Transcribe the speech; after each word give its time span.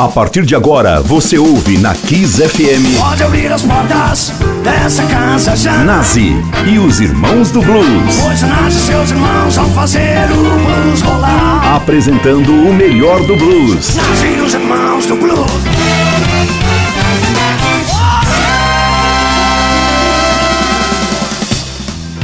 A 0.00 0.08
partir 0.08 0.46
de 0.46 0.54
agora, 0.56 1.02
você 1.02 1.36
ouve 1.36 1.76
na 1.76 1.94
Kiss 1.94 2.40
FM. 2.40 2.98
Pode 2.98 3.22
abrir 3.22 3.52
as 3.52 3.62
portas 3.62 4.32
dessa 4.64 5.04
casa 5.04 5.54
já. 5.54 5.84
Nazi 5.84 6.32
e 6.66 6.78
os 6.78 7.02
Irmãos 7.02 7.50
do 7.50 7.60
Blues. 7.60 8.16
Pois 8.22 8.40
Nazi 8.40 8.78
e 8.78 8.80
seus 8.80 9.10
irmãos 9.10 9.56
vão 9.56 9.68
fazer 9.72 10.24
o 10.32 10.36
blues 10.36 11.02
rolar. 11.02 11.76
Apresentando 11.76 12.50
o 12.50 12.72
melhor 12.72 13.20
do 13.26 13.36
blues. 13.36 13.94
Nazi 13.94 14.38
e 14.38 14.40
os 14.40 14.54
irmãos 14.54 15.04
do 15.04 15.16
blues. 15.16 15.50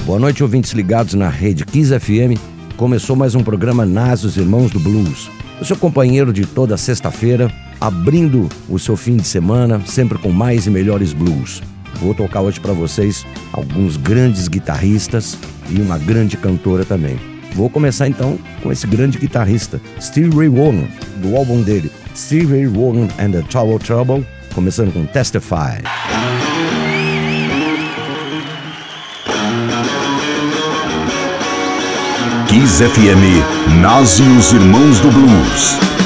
Boa 0.06 0.18
noite, 0.18 0.42
ouvintes 0.42 0.72
ligados 0.72 1.12
na 1.12 1.28
rede 1.28 1.66
Kiss 1.66 1.92
FM. 2.00 2.40
Começou 2.78 3.14
mais 3.14 3.34
um 3.34 3.42
programa 3.42 3.84
Nas 3.84 4.24
os 4.24 4.38
Irmãos 4.38 4.70
do 4.70 4.80
Blues. 4.80 5.28
O 5.60 5.64
seu 5.64 5.76
companheiro 5.76 6.32
de 6.32 6.44
toda 6.44 6.76
sexta-feira, 6.76 7.50
abrindo 7.80 8.48
o 8.68 8.78
seu 8.78 8.96
fim 8.96 9.16
de 9.16 9.26
semana, 9.26 9.80
sempre 9.86 10.18
com 10.18 10.30
mais 10.30 10.66
e 10.66 10.70
melhores 10.70 11.12
blues. 11.12 11.62
Vou 12.00 12.14
tocar 12.14 12.40
hoje 12.40 12.60
para 12.60 12.72
vocês 12.72 13.24
alguns 13.52 13.96
grandes 13.96 14.48
guitarristas 14.48 15.38
e 15.70 15.80
uma 15.80 15.98
grande 15.98 16.36
cantora 16.36 16.84
também. 16.84 17.18
Vou 17.54 17.70
começar 17.70 18.06
então 18.06 18.38
com 18.62 18.70
esse 18.70 18.86
grande 18.86 19.18
guitarrista, 19.18 19.80
Steve 20.00 20.36
Ray 20.36 20.48
Vaughan, 20.48 20.86
do 21.22 21.34
álbum 21.36 21.62
dele, 21.62 21.90
Steve 22.14 22.52
Ray 22.52 22.66
Vaughan 22.66 23.08
and 23.18 23.30
the 23.30 23.42
Tower 23.48 23.78
Trouble, 23.78 24.26
começando 24.54 24.92
com 24.92 25.06
Testify. 25.06 25.82
Kiss 32.48 32.82
FM, 32.82 33.80
Nazi 33.80 34.22
e 34.22 34.38
os 34.38 34.52
Irmãos 34.52 35.00
do 35.00 35.10
Blues. 35.10 36.05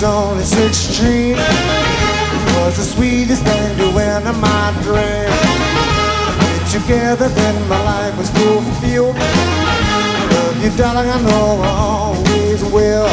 You're 0.00 0.10
only 0.10 0.44
16 0.44 1.36
was 2.56 2.76
the 2.76 2.82
sweetest 2.82 3.42
thing 3.44 3.78
to 3.78 3.90
win 3.94 4.26
in 4.26 4.40
my 4.40 4.72
dream. 4.82 5.30
We're 6.40 6.66
together, 6.68 7.28
then 7.28 7.68
my 7.68 7.82
life 7.82 8.16
was 8.18 8.30
fulfilled. 8.30 9.16
Love 9.16 10.64
you, 10.64 10.70
darling, 10.76 11.08
I 11.08 11.20
know 11.22 11.60
I 11.62 11.72
always 11.94 12.64
will. 12.64 13.08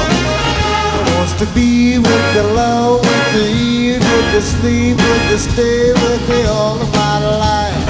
Wants 1.15 1.33
to 1.39 1.45
be 1.53 1.99
with 1.99 2.33
the 2.33 2.43
love, 2.53 3.01
with 3.01 3.33
the 3.33 3.45
eat, 3.47 3.99
with 3.99 4.27
the 4.33 4.41
sleep, 4.41 4.97
with 4.97 5.29
the 5.29 5.37
stay 5.37 5.93
with 5.93 6.29
me 6.29 6.45
all 6.45 6.81
of 6.81 6.91
my 6.93 7.19
life. 7.19 7.82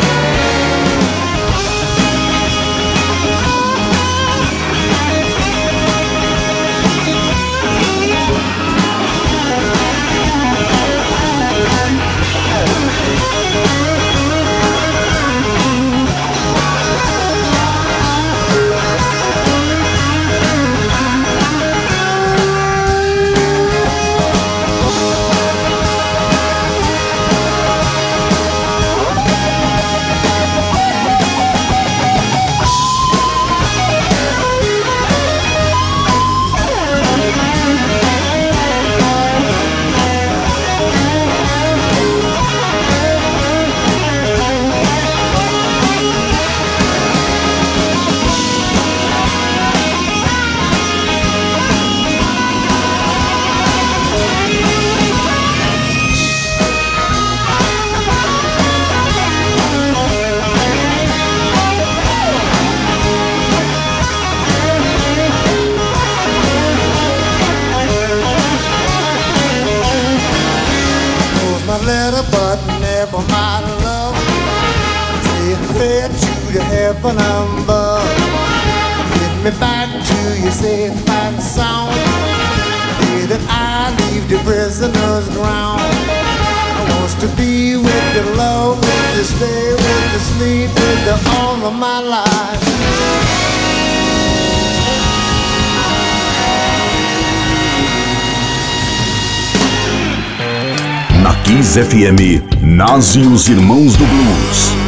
E 103.03 103.19
os 103.27 103.49
Irmãos 103.49 103.97
do 103.97 104.05
Blues. 104.05 104.82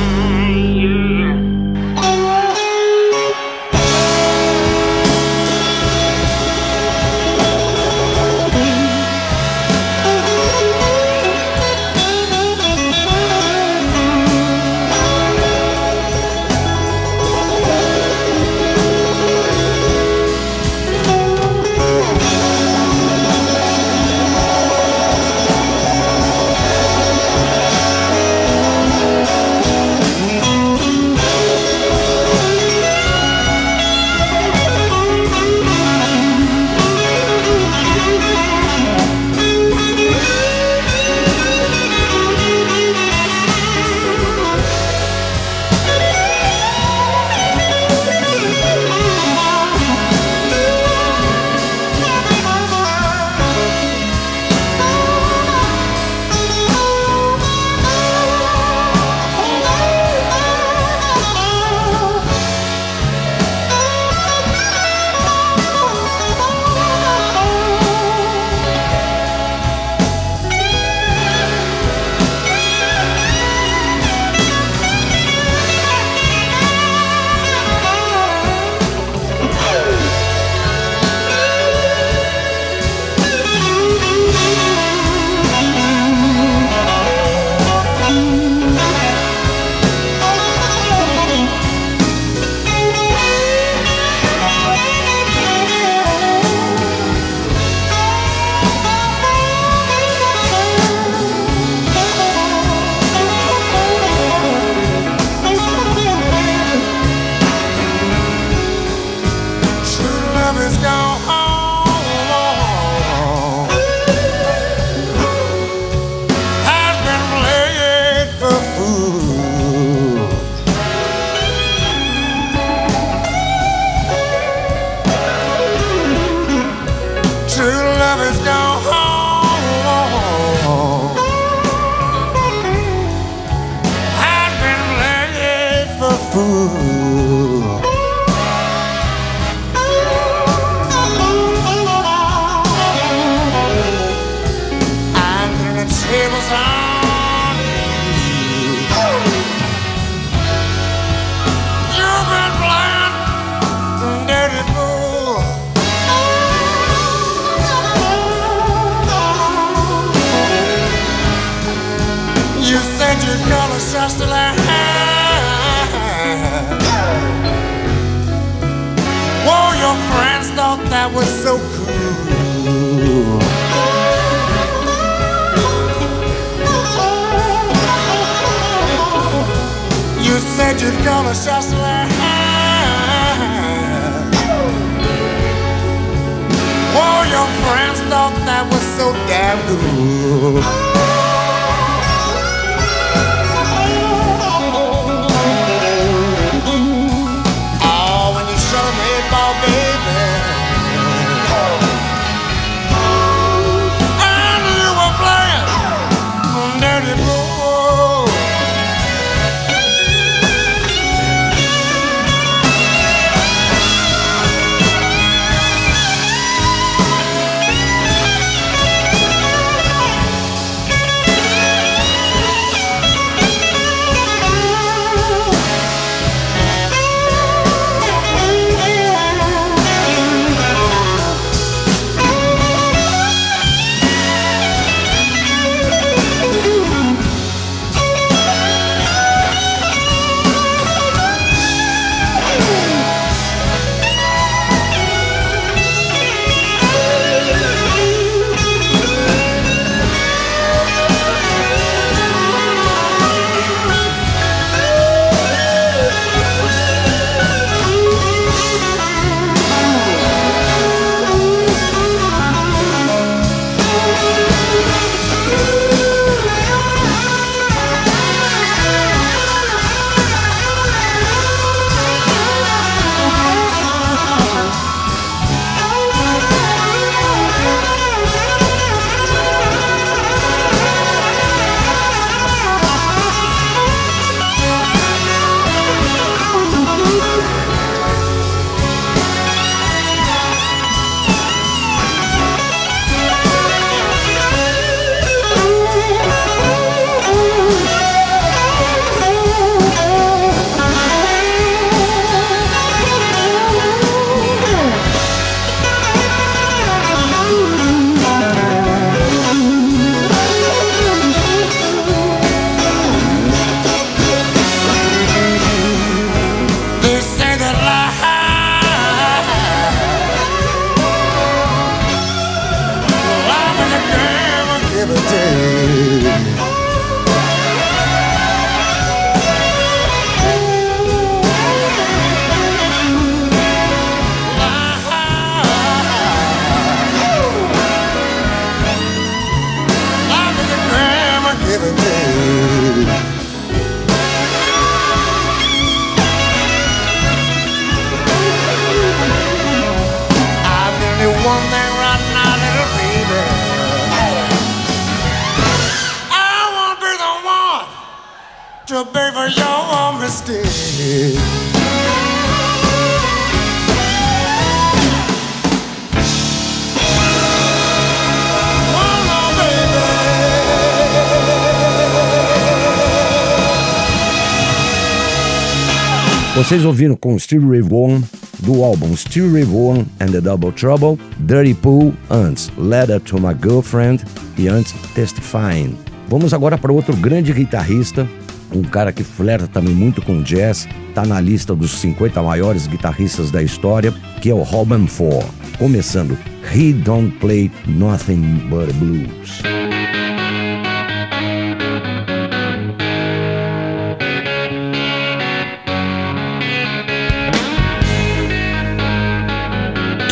Vocês 376.66 376.84
ouviram 376.84 377.16
com 377.16 377.38
Steve 377.38 377.68
Ray 377.68 377.82
Vaughan 377.82 378.24
do 378.62 378.84
álbum 378.84 379.16
Steve 379.16 379.54
Ray 379.54 379.64
Vaughan 379.64 380.04
and 380.20 380.32
the 380.32 380.42
Double 380.42 380.72
Trouble, 380.72 381.16
Dirty 381.42 381.76
Pool, 381.76 382.12
antes 382.28 382.72
Letter 382.76 383.20
to 383.20 383.40
My 383.40 383.56
Girlfriend 383.62 384.24
e 384.58 384.68
antes 384.68 384.92
Testifying. 385.14 385.96
Vamos 386.28 386.56
agora 386.56 386.76
para 386.76 386.92
outro 386.92 387.16
grande 387.18 387.54
guitarrista, 387.54 388.28
um 388.74 388.82
cara 388.82 389.12
que 389.12 389.24
flerta 389.24 389.68
também 389.68 389.94
muito 389.94 390.24
com 390.24 390.42
jazz, 390.42 390.88
tá 391.14 391.24
na 391.24 391.40
lista 391.40 391.76
dos 391.76 391.92
50 392.00 392.42
maiores 392.42 392.88
guitarristas 392.88 393.52
da 393.52 393.62
história, 393.62 394.12
que 394.42 394.50
é 394.50 394.54
o 394.56 394.64
Robin 394.64 395.06
Ford. 395.06 395.46
Começando, 395.78 396.36
He 396.74 396.94
Don't 396.94 397.30
Play 397.38 397.70
Nothing 397.86 398.68
But 398.72 398.92
Blues. 398.96 399.85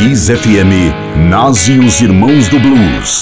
Kiss 0.03 0.29
FM, 0.29 0.91
Nazi 1.29 1.75
e 1.75 1.79
os 1.79 2.01
Irmãos 2.01 2.49
do 2.49 2.59
Blues. 2.59 3.21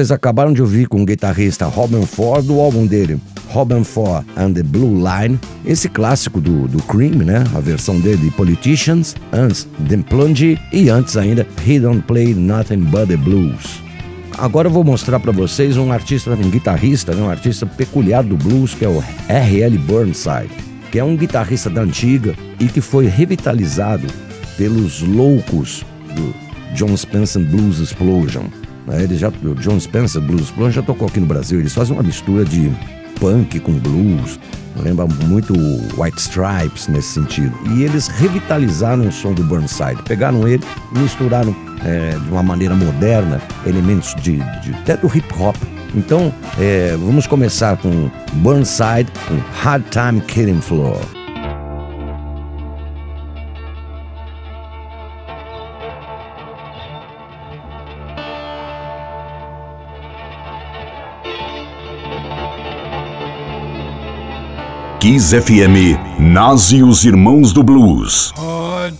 Vocês 0.00 0.10
acabaram 0.10 0.50
de 0.50 0.62
ouvir 0.62 0.88
com 0.88 1.02
o 1.02 1.04
guitarrista 1.04 1.66
Robin 1.66 2.06
Ford 2.06 2.42
do 2.46 2.58
álbum 2.58 2.86
dele, 2.86 3.20
Robin 3.50 3.84
Ford 3.84 4.24
and 4.34 4.54
the 4.54 4.62
Blue 4.62 4.94
Line, 4.94 5.38
esse 5.62 5.90
clássico 5.90 6.40
do, 6.40 6.66
do 6.66 6.82
Cream, 6.84 7.16
né? 7.16 7.44
A 7.54 7.60
versão 7.60 8.00
dele 8.00 8.16
de 8.16 8.30
Politicians, 8.30 9.14
antes 9.30 9.68
The 9.90 9.98
Plunge 9.98 10.58
e 10.72 10.88
antes 10.88 11.18
ainda 11.18 11.46
He 11.66 11.78
Don't 11.78 12.00
Play 12.04 12.32
Nothing 12.32 12.84
But 12.84 13.08
the 13.08 13.18
Blues. 13.18 13.82
Agora 14.38 14.68
eu 14.68 14.72
vou 14.72 14.82
mostrar 14.82 15.20
para 15.20 15.32
vocês 15.32 15.76
um 15.76 15.92
artista, 15.92 16.30
um 16.30 16.48
guitarrista, 16.48 17.14
né? 17.14 17.20
um 17.20 17.28
artista 17.28 17.66
peculiar 17.66 18.24
do 18.24 18.38
blues 18.38 18.72
que 18.72 18.86
é 18.86 18.88
o 18.88 19.04
R.L. 19.28 19.76
Burnside, 19.76 20.48
que 20.90 20.98
é 20.98 21.04
um 21.04 21.14
guitarrista 21.14 21.68
da 21.68 21.82
antiga 21.82 22.34
e 22.58 22.68
que 22.68 22.80
foi 22.80 23.06
revitalizado 23.06 24.06
pelos 24.56 25.02
loucos 25.02 25.84
do 26.14 26.34
John 26.74 26.96
Spencer 26.96 27.44
Blues 27.44 27.80
Explosion. 27.80 28.59
Ele 28.98 29.16
já, 29.16 29.28
o 29.28 29.54
John 29.56 29.78
Spencer 29.78 30.20
Blues 30.20 30.42
Explosion 30.42 30.72
já 30.72 30.82
tocou 30.82 31.08
aqui 31.08 31.20
no 31.20 31.26
Brasil. 31.26 31.60
Eles 31.60 31.74
fazem 31.74 31.94
uma 31.94 32.02
mistura 32.02 32.44
de 32.44 32.72
punk 33.18 33.60
com 33.60 33.72
blues. 33.72 34.38
Lembra 34.82 35.06
muito 35.26 35.52
White 35.98 36.18
Stripes 36.18 36.88
nesse 36.88 37.08
sentido. 37.08 37.52
E 37.74 37.82
eles 37.82 38.08
revitalizaram 38.08 39.06
o 39.06 39.12
som 39.12 39.32
do 39.32 39.42
Burnside. 39.44 40.02
Pegaram 40.04 40.48
ele 40.48 40.64
misturaram 40.92 41.54
é, 41.84 42.10
de 42.10 42.30
uma 42.30 42.42
maneira 42.42 42.74
moderna 42.74 43.40
elementos 43.66 44.14
de, 44.16 44.36
de 44.62 44.72
até 44.74 44.96
do 44.96 45.06
hip 45.06 45.28
hop. 45.38 45.56
Então, 45.94 46.32
é, 46.58 46.96
vamos 46.96 47.26
começar 47.26 47.76
com 47.76 48.10
Burnside, 48.34 49.10
com 49.26 49.36
Hard 49.60 49.84
Time 49.90 50.20
Killing 50.20 50.60
Floor. 50.60 51.19
Kiss 65.00 65.32
FM, 65.32 65.96
nasce 66.18 66.82
os 66.82 67.06
Irmãos 67.06 67.54
do 67.54 67.62
Blues. 67.62 68.34
Oh, 68.36 68.92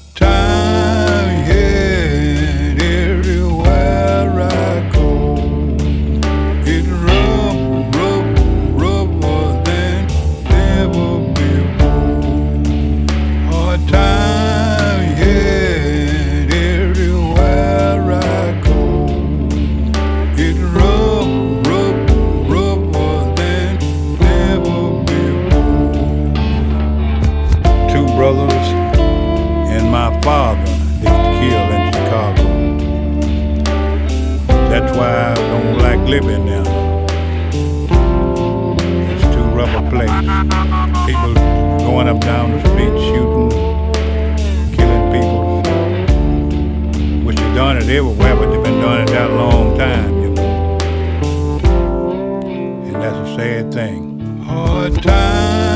sad 53.41 53.73
thing. 53.73 54.21
Hard 54.45 55.03
time. 55.03 55.70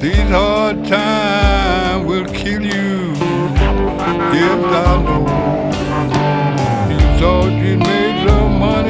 These 0.00 0.30
hard 0.30 0.86
times 0.86 2.06
will 2.08 2.24
kill 2.24 2.62
you. 2.62 3.12
Yes, 4.32 4.64
I 4.64 5.02
know. 5.04 5.26
You 6.90 7.00
thought 7.18 7.52
you 7.62 7.76
made 7.76 8.26
some 8.26 8.58
money. 8.58 8.89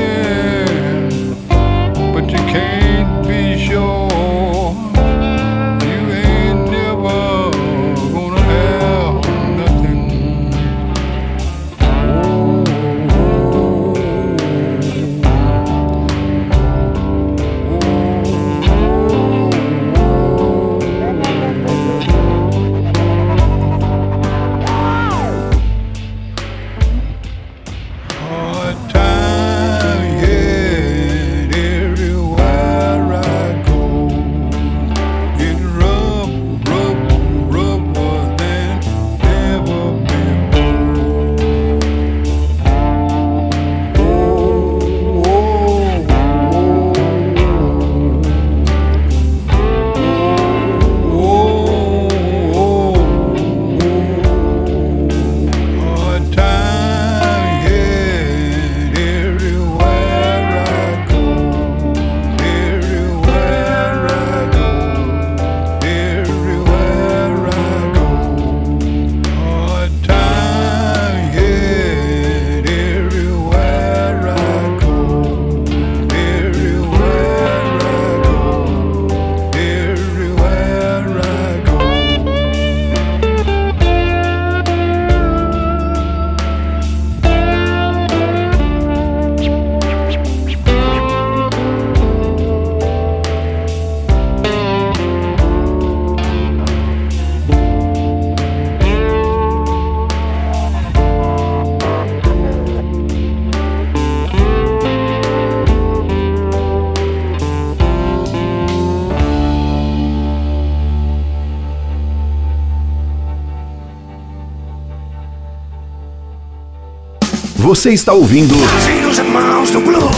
Você 117.70 117.90
está 117.92 118.12
ouvindo. 118.12 118.52
Nazi 118.56 118.90
e 119.00 119.06
os 119.06 119.16
Irmãos 119.16 119.70
do 119.70 119.80
Blues. 119.80 120.16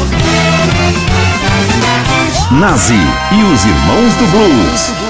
Nazi 2.50 2.94
e 2.94 3.42
os 3.42 3.64
Irmãos 3.66 4.14
do 4.14 4.26
Blues. 4.30 5.01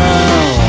Oh. 0.00 0.67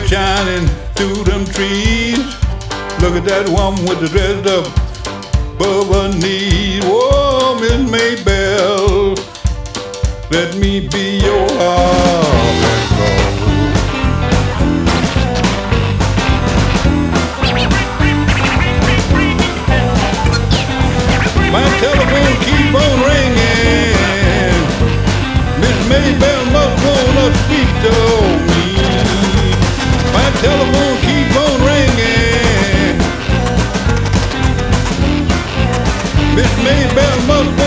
Moonlight 0.00 0.08
shining 0.08 0.66
through 0.94 1.24
them 1.24 1.44
trees. 1.44 2.18
Look 3.00 3.14
at 3.16 3.24
that 3.24 3.48
woman 3.48 3.84
with 3.86 4.00
the 4.00 4.08
dressed 4.08 4.46
up 4.46 4.66
above 5.54 5.88
her 5.88 6.08
knees. 6.18 6.84
Whoa, 6.84 7.58
Miss 7.60 7.90
Maybell, 7.90 9.16
let 10.30 10.56
me 10.56 10.88
be 10.88 11.18
your 11.18 11.48
heart. 11.58 12.26
My 21.52 21.66
telephone 21.80 22.36
keep 22.46 22.74
on 22.74 22.96
ringing. 23.10 23.96
Miss 25.60 25.78
Maybell 25.88 26.52
must 26.52 26.84
wanna 26.84 27.34
speak 27.44 27.68
to 27.84 28.19
motherfucker. 37.26 37.59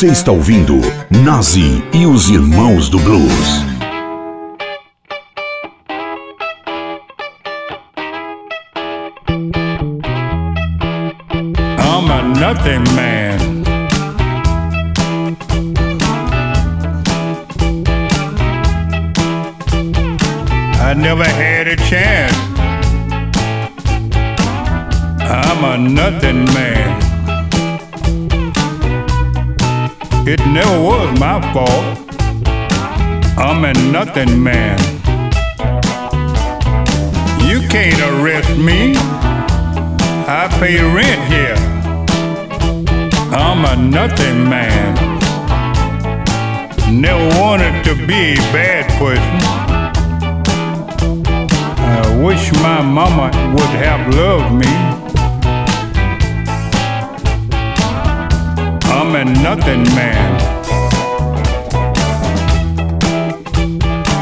Você 0.00 0.06
está 0.06 0.32
ouvindo 0.32 0.80
Nazi 1.10 1.84
e 1.92 2.06
os 2.06 2.30
Irmãos 2.30 2.88
do 2.88 2.98
Blues. 3.00 3.66
I'm 11.76 12.10
a 12.10 12.22
nothing 12.22 12.82
man. 12.94 13.36
I 20.80 20.94
never 20.94 21.28
had 21.28 21.68
a 21.68 21.76
chance. 21.84 22.34
I'm 25.20 25.62
a 25.62 25.76
nothing 25.76 26.49
It 30.32 30.38
never 30.46 30.80
was 30.80 31.18
my 31.18 31.40
fault. 31.52 31.84
I'm 33.36 33.64
a 33.64 33.72
nothing 33.90 34.40
man. 34.40 34.78
You 37.48 37.68
can't 37.68 38.00
arrest 38.12 38.56
me. 38.56 38.94
I 40.28 40.46
pay 40.60 40.78
rent 40.84 41.22
here. 41.32 41.56
I'm 43.34 43.64
a 43.64 43.74
nothing 43.74 44.48
man. 44.48 44.94
Never 46.94 47.26
wanted 47.40 47.82
to 47.86 47.96
be 48.06 48.34
a 48.34 48.52
bad 48.54 48.86
person. 49.00 49.40
I 51.76 52.24
wish 52.24 52.52
my 52.62 52.80
mama 52.82 53.32
would 53.52 53.74
have 53.82 54.14
loved 54.14 54.54
me. 54.54 55.09
I'm 58.92 59.14
a 59.14 59.24
nothing 59.24 59.82
man. 59.94 60.40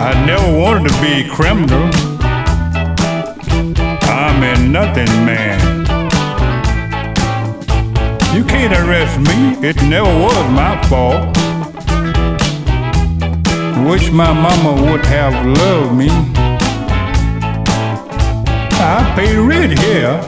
I 0.09 0.27
never 0.27 0.59
wanted 0.59 0.89
to 0.89 1.01
be 1.01 1.23
a 1.23 1.29
criminal. 1.29 1.91
I'm 4.03 4.43
a 4.43 4.69
nothing 4.69 5.13
man. 5.25 5.59
You 8.35 8.45
can't 8.45 8.73
arrest 8.73 9.19
me. 9.19 9.69
It 9.69 9.77
never 9.83 10.13
was 10.25 10.51
my 10.53 10.81
fault. 10.89 11.37
Wish 13.89 14.11
my 14.11 14.33
mama 14.33 14.73
would 14.83 15.05
have 15.07 15.35
loved 15.45 15.97
me. 15.97 16.09
I 18.81 19.13
pay 19.17 19.37
rent 19.37 19.79
here. 19.79 20.21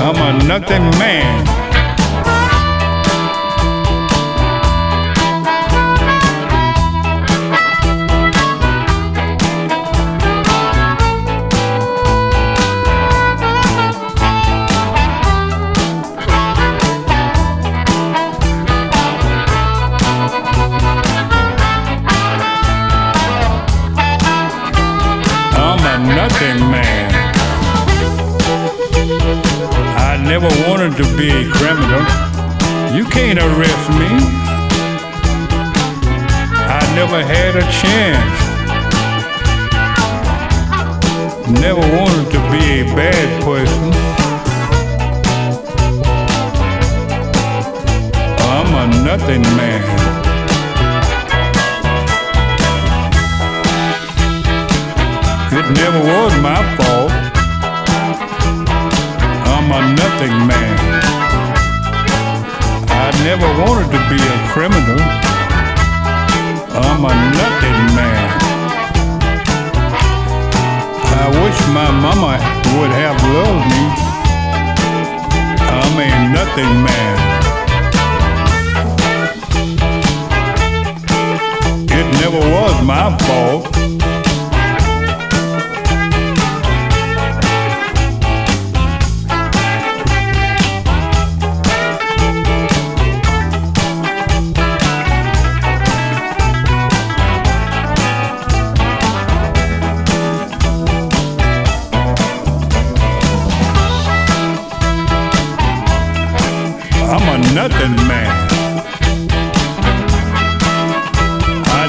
I'm 0.00 0.16
a 0.16 0.44
nothing 0.46 0.88
man. 0.98 1.53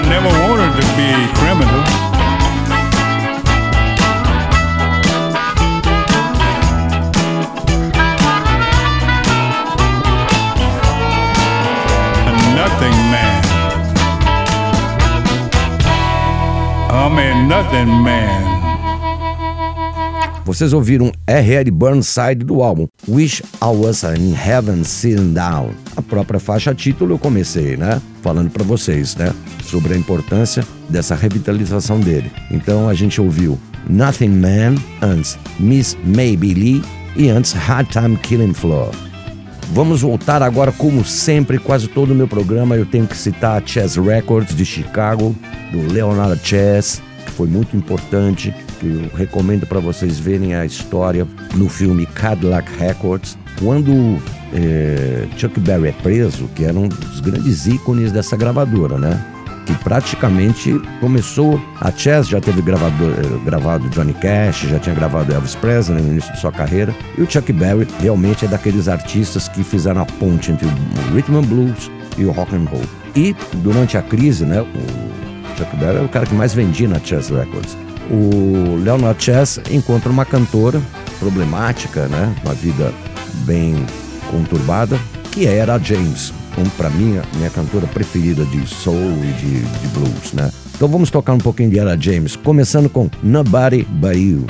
Never 0.09 0.29
wanted 0.47 0.71
to 0.79 0.85
be 0.95 1.09
criminal. 1.33 1.81
A 12.21 12.33
nothing 12.55 12.97
man. 13.11 13.43
I'm 16.91 17.17
a 17.17 17.47
nothing 17.47 18.03
man. 18.03 18.54
Vocês 20.45 20.73
ouviram 20.73 21.11
R.L. 21.25 21.71
Burnside 21.71 22.45
do 22.45 22.61
álbum 22.61 22.85
Wish 23.09 23.41
I 23.41 23.65
Was 23.65 24.03
in 24.03 24.35
Heaven 24.35 24.83
Sitting 24.83 25.33
Down. 25.33 25.71
A 25.95 26.03
própria 26.03 26.39
faixa 26.39 26.71
título 26.75 27.15
eu 27.15 27.17
comecei, 27.17 27.75
né? 27.75 27.99
Falando 28.21 28.51
para 28.51 28.63
vocês, 28.63 29.15
né? 29.15 29.33
Sobre 29.63 29.95
a 29.95 29.97
importância 29.97 30.63
dessa 30.87 31.15
revitalização 31.15 31.99
dele. 31.99 32.31
Então 32.51 32.87
a 32.87 32.93
gente 32.93 33.19
ouviu 33.19 33.57
Nothing 33.89 34.29
Man 34.29 34.75
antes 35.01 35.35
Miss 35.59 35.97
Maybe 36.05 36.53
Lee 36.53 36.83
e 37.15 37.27
antes 37.27 37.51
Hard 37.53 37.87
Time 37.87 38.15
Killing 38.15 38.53
Floor. 38.53 38.91
Vamos 39.73 40.01
voltar 40.01 40.43
agora, 40.43 40.71
como 40.71 41.03
sempre, 41.03 41.57
quase 41.57 41.87
todo 41.87 42.11
o 42.11 42.15
meu 42.15 42.27
programa 42.27 42.75
eu 42.75 42.85
tenho 42.85 43.07
que 43.07 43.17
citar 43.17 43.63
a 43.63 43.65
Chess 43.65 43.95
Records 43.95 44.55
de 44.55 44.63
Chicago, 44.63 45.35
do 45.71 45.91
Leonard 45.91 46.39
Chess, 46.43 47.01
que 47.25 47.31
foi 47.31 47.47
muito 47.47 47.75
importante, 47.75 48.53
que 48.75 48.87
eu 48.87 49.17
recomendo 49.17 49.65
para 49.65 49.79
vocês 49.79 50.19
verem 50.19 50.55
a 50.55 50.65
história 50.65 51.27
no 51.55 51.69
filme 51.69 52.05
Cadillac 52.05 52.71
Records, 52.77 53.37
quando 53.59 54.19
eh, 54.53 55.27
Chuck 55.37 55.59
Berry 55.59 55.89
é 55.89 55.91
preso, 55.91 56.47
que 56.55 56.63
era 56.63 56.77
um 56.77 56.87
dos 56.87 57.19
grandes 57.19 57.65
ícones 57.65 58.11
dessa 58.11 58.35
gravadora, 58.37 58.97
né? 58.97 59.23
Que 59.65 59.73
praticamente 59.83 60.79
começou. 60.99 61.59
A 61.81 61.91
Chess 61.91 62.27
já 62.27 62.39
teve 62.39 62.61
gravador, 62.61 63.11
eh, 63.11 63.45
gravado 63.45 63.89
Johnny 63.89 64.13
Cash, 64.13 64.61
já 64.69 64.79
tinha 64.79 64.95
gravado 64.95 65.33
Elvis 65.33 65.55
Presley 65.55 66.01
no 66.01 66.11
início 66.11 66.31
de 66.33 66.39
sua 66.39 66.51
carreira. 66.51 66.93
E 67.17 67.21
o 67.21 67.29
Chuck 67.29 67.51
Berry 67.51 67.87
realmente 67.99 68.45
é 68.45 68.47
daqueles 68.47 68.87
artistas 68.87 69.47
que 69.47 69.63
fizeram 69.63 70.01
a 70.01 70.05
ponte 70.05 70.51
entre 70.51 70.67
o 70.67 71.13
rhythm 71.13 71.37
and 71.37 71.43
blues 71.43 71.91
e 72.17 72.25
o 72.25 72.31
rock 72.31 72.55
and 72.55 72.65
roll. 72.69 72.83
E 73.15 73.35
durante 73.55 73.97
a 73.97 74.01
crise, 74.01 74.45
né? 74.45 74.61
O 74.61 75.57
Chuck 75.57 75.75
Berry 75.77 75.97
era 75.97 76.05
o 76.05 76.09
cara 76.09 76.25
que 76.25 76.35
mais 76.35 76.53
vendia 76.53 76.87
na 76.87 76.99
Chess 76.99 77.29
Records. 77.29 77.75
O 78.09 78.75
Leonard 78.83 79.23
Chess 79.23 79.59
encontra 79.71 80.11
uma 80.11 80.25
cantora 80.25 80.81
problemática, 81.19 82.07
né? 82.07 82.33
Uma 82.43 82.53
vida 82.53 82.93
bem 83.45 83.75
conturbada, 84.29 84.99
que 85.31 85.47
era 85.47 85.75
a 85.75 85.79
James, 85.79 86.33
como 86.53 86.69
para 86.71 86.89
mim 86.89 87.17
a 87.17 87.37
minha 87.37 87.49
cantora 87.49 87.87
preferida 87.87 88.45
de 88.45 88.67
soul 88.67 88.95
e 89.23 89.31
de, 89.33 89.61
de 89.61 89.87
blues, 89.87 90.33
né? 90.33 90.51
Então 90.75 90.87
vamos 90.87 91.09
tocar 91.09 91.33
um 91.33 91.37
pouquinho 91.37 91.69
de 91.69 91.79
Ella 91.79 91.97
James, 91.99 92.35
começando 92.35 92.89
com 92.89 93.09
Nobody 93.23 93.83
But 93.83 94.15
You. 94.15 94.45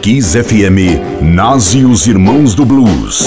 Kiss 0.00 0.40
FM, 0.40 0.78
e 1.74 1.84
os 1.84 2.06
Irmãos 2.06 2.54
do 2.54 2.64
Blues. 2.64 3.26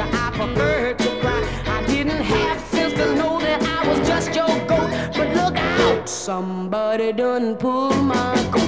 I 0.00 0.30
prefer 0.32 0.94
to 0.94 1.20
cry. 1.20 1.42
I 1.66 1.84
didn't 1.86 2.22
have 2.22 2.60
sense 2.68 2.94
to 2.94 3.14
know 3.16 3.40
that 3.40 3.62
I 3.62 3.88
was 3.88 4.06
just 4.06 4.34
your 4.34 4.48
goat. 4.66 4.90
But 5.16 5.34
look 5.34 5.56
out, 5.56 6.08
somebody 6.08 7.12
done 7.12 7.56
pulled 7.56 7.96
my 8.04 8.34
coat. 8.52 8.67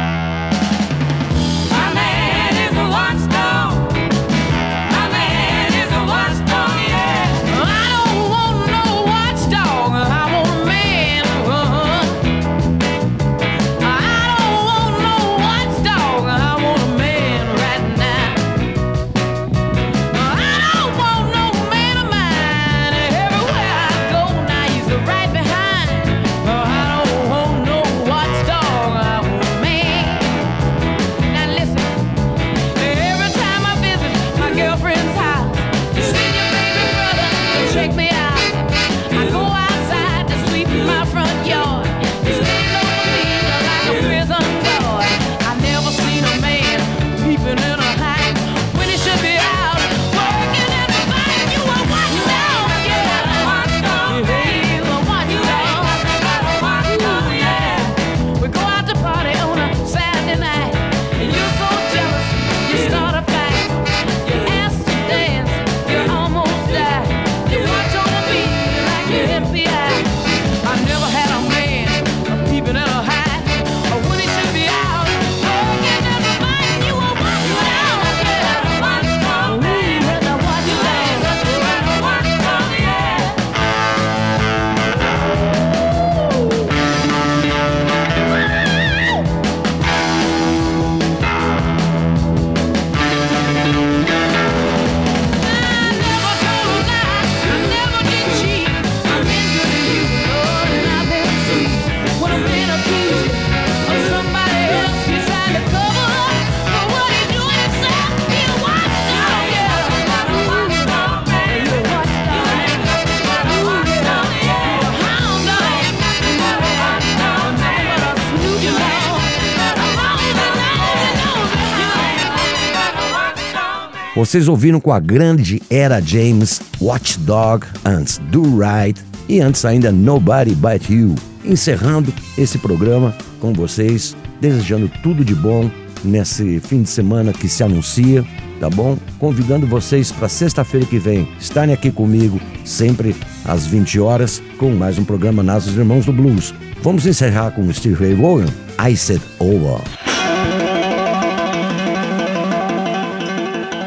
Vocês 124.31 124.47
ouviram 124.47 124.79
com 124.79 124.93
a 124.93 124.99
grande 125.01 125.61
Era 125.69 125.99
James, 125.99 126.61
Watchdog, 126.79 127.67
antes 127.83 128.17
Do 128.17 128.43
Right 128.57 129.03
e 129.27 129.41
antes 129.41 129.65
ainda 129.65 129.91
Nobody 129.91 130.55
But 130.55 130.89
You. 130.89 131.15
Encerrando 131.43 132.13
esse 132.37 132.57
programa 132.57 133.13
com 133.41 133.51
vocês, 133.51 134.15
desejando 134.39 134.89
tudo 135.03 135.25
de 135.25 135.35
bom 135.35 135.69
nesse 136.01 136.61
fim 136.61 136.83
de 136.83 136.89
semana 136.89 137.33
que 137.33 137.49
se 137.49 137.61
anuncia, 137.61 138.25
tá 138.57 138.69
bom? 138.69 138.97
Convidando 139.19 139.67
vocês 139.67 140.13
para 140.13 140.29
sexta-feira 140.29 140.85
que 140.85 140.97
vem 140.97 141.27
estarem 141.37 141.73
aqui 141.73 141.91
comigo, 141.91 142.39
sempre 142.63 143.13
às 143.43 143.67
20 143.67 143.99
horas, 143.99 144.41
com 144.57 144.71
mais 144.71 144.97
um 144.97 145.03
programa 145.03 145.43
Nas 145.43 145.67
Irmãos 145.67 146.05
do 146.05 146.13
Blues. 146.13 146.53
Vamos 146.81 147.05
encerrar 147.05 147.51
com 147.51 147.73
Steve 147.73 147.95
Ray 147.95 148.13
Vaughan, 148.13 148.47
I 148.79 148.95
Said 148.95 149.21
Over. 149.39 149.81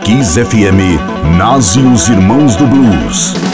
Kiss 0.05 0.37
FM, 0.37 1.01
nascem 1.39 1.91
os 1.91 2.11
Irmãos 2.11 2.57
do 2.57 2.67
Blues. 2.67 3.54